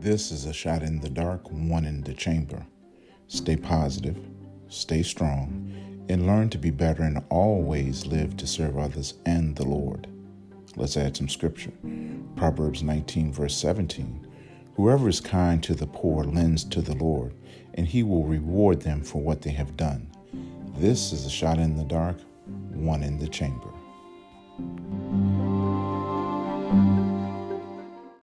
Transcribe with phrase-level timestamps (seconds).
[0.00, 2.64] This is a shot in the dark, one in the chamber.
[3.26, 4.16] Stay positive,
[4.68, 5.72] stay strong,
[6.08, 10.06] and learn to be better and always live to serve others and the Lord.
[10.76, 11.72] Let's add some scripture.
[12.36, 14.24] Proverbs 19, verse 17.
[14.76, 17.34] Whoever is kind to the poor lends to the Lord,
[17.74, 20.08] and he will reward them for what they have done.
[20.76, 22.18] This is a shot in the dark,
[22.72, 23.72] one in the chamber.